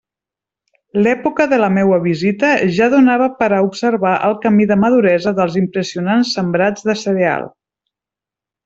[1.07, 5.61] L'època de la meua visita ja donava per a observar el camí de maduresa dels
[5.65, 7.51] impressionants sembrats de cereal.